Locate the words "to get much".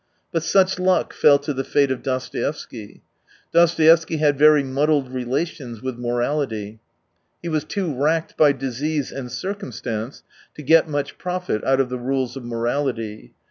10.55-11.19